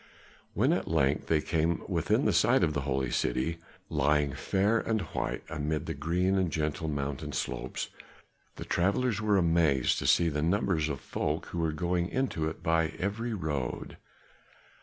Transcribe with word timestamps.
When 0.55 0.73
at 0.73 0.87
length 0.87 1.27
they 1.27 1.41
came 1.41 1.83
within 1.87 2.31
sight 2.31 2.63
of 2.63 2.73
the 2.73 2.81
holy 2.89 3.11
city, 3.11 3.59
lying 3.87 4.33
fair 4.33 4.79
and 4.79 5.01
white 5.01 5.43
amid 5.47 5.85
the 5.85 5.93
green 5.93 6.39
and 6.39 6.49
gentle 6.51 6.87
mountain 6.87 7.33
slopes, 7.33 7.89
the 8.55 8.65
travelers 8.65 9.21
were 9.21 9.37
amazed 9.37 9.99
to 9.99 10.07
see 10.07 10.27
the 10.29 10.41
numbers 10.41 10.89
of 10.89 10.99
folk 11.01 11.45
who 11.51 11.59
were 11.59 11.71
going 11.71 12.09
into 12.09 12.49
it 12.49 12.63
by 12.63 12.95
every 12.97 13.35
road. 13.35 13.97